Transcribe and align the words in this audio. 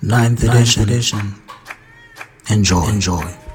Ninth 0.00 0.44
edition. 0.44 0.82
edition. 0.84 1.34
Enjoy. 2.50 2.88
Enjoy. 2.88 3.47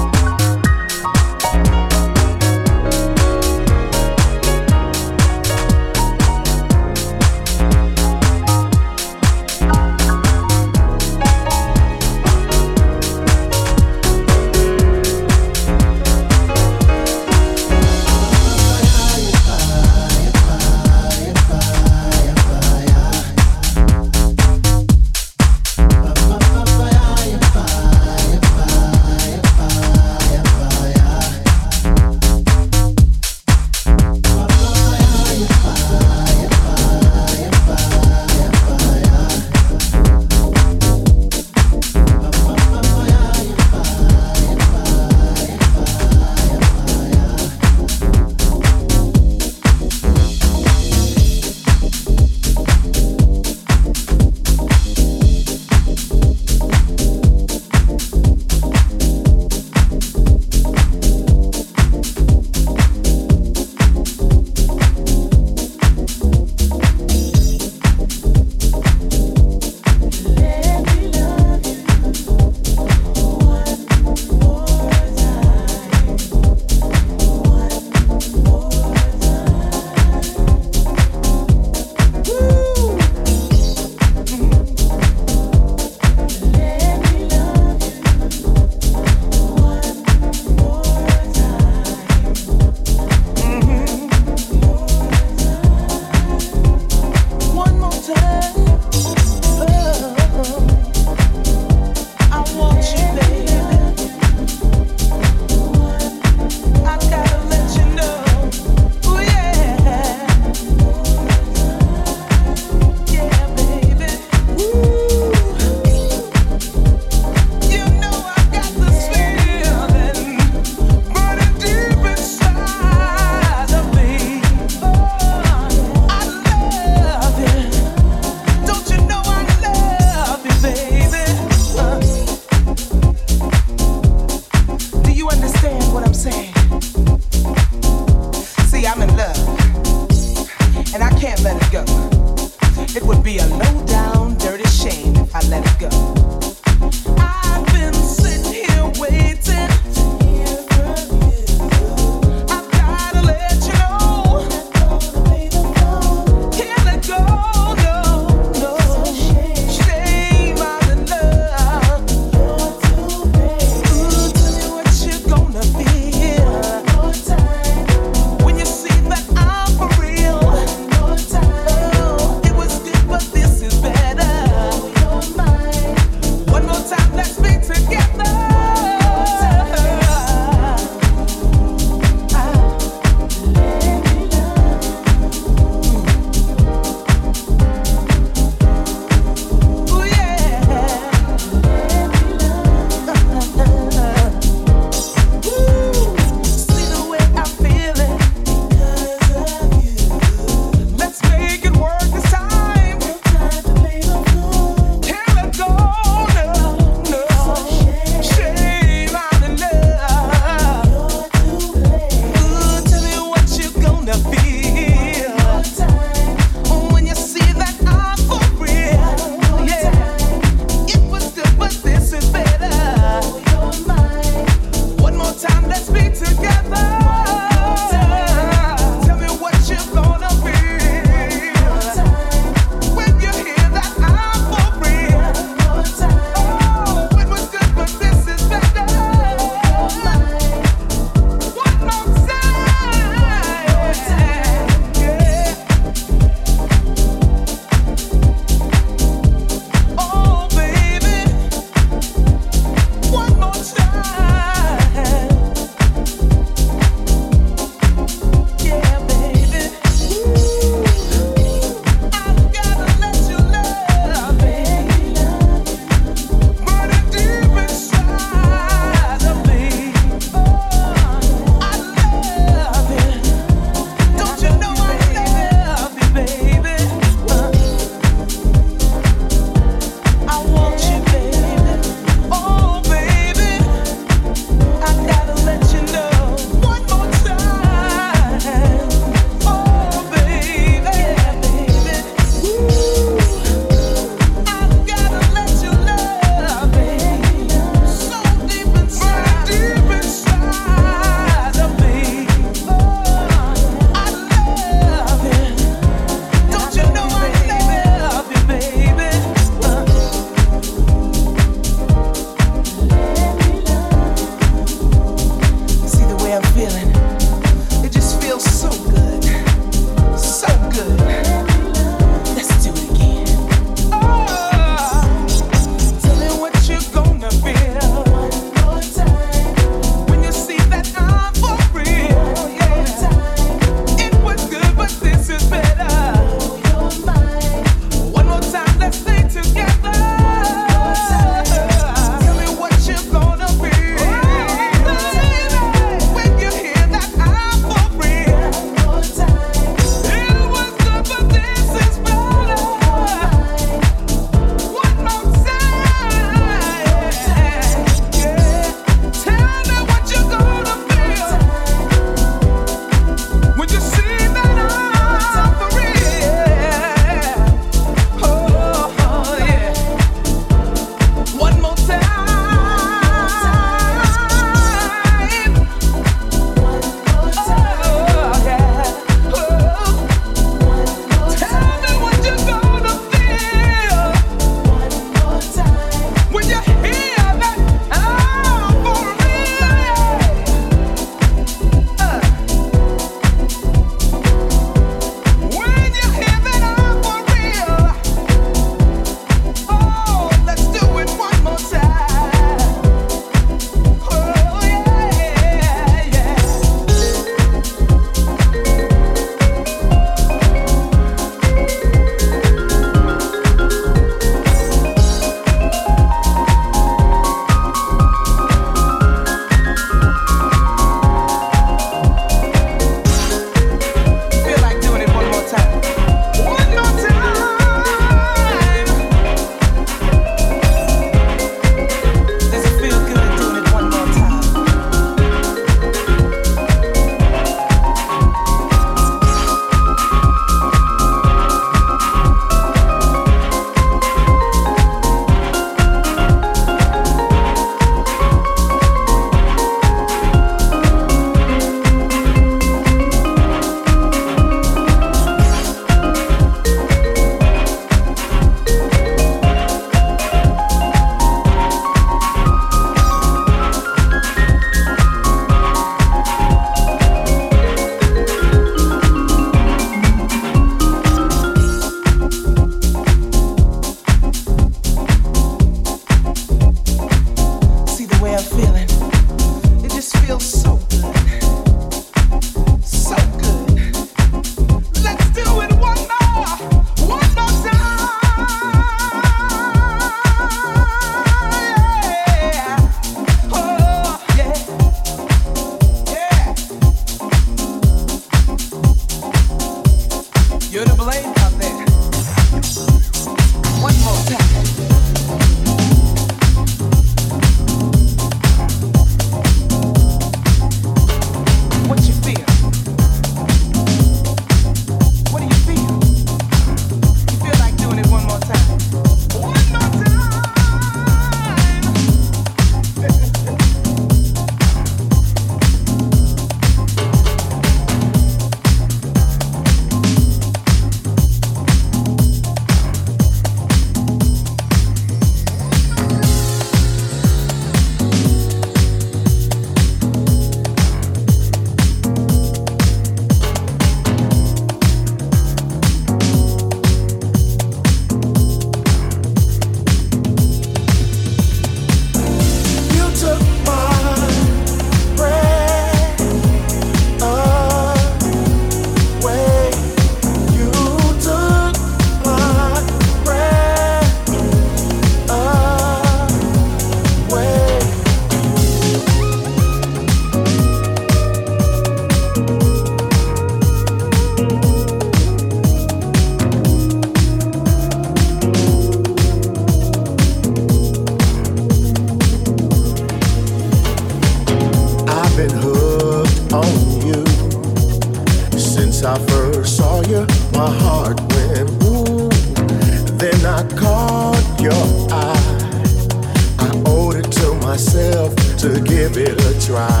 Try. 599.70 600.00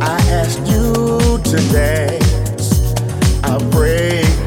I 0.00 0.18
asked 0.40 0.66
you 0.66 1.38
to 1.50 1.56
dance. 1.70 2.94
I 3.44 3.58
prayed, 3.70 4.38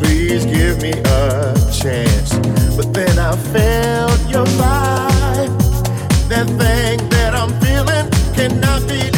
please 0.00 0.46
give 0.46 0.80
me 0.80 0.92
a 0.92 1.54
chance. 1.70 2.30
But 2.76 2.94
then 2.94 3.18
I 3.18 3.36
felt 3.52 4.20
your 4.30 4.46
vibe. 4.62 5.54
That 6.30 6.46
thing 6.60 7.08
that 7.10 7.34
I'm 7.34 7.52
feeling 7.60 8.06
cannot 8.34 8.88
be 8.88 9.17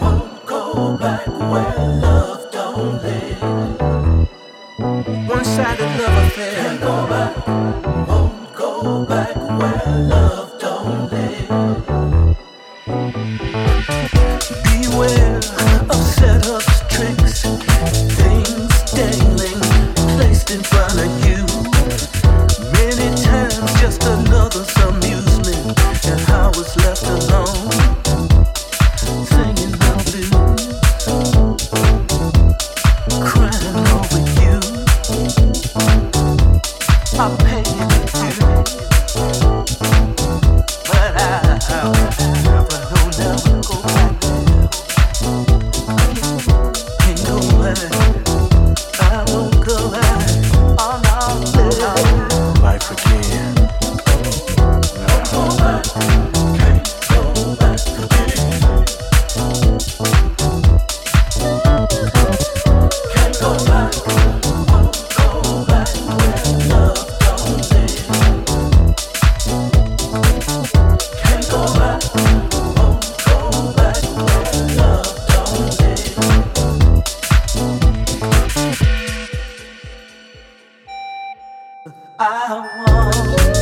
I 82.23 82.53
want. 82.77 83.60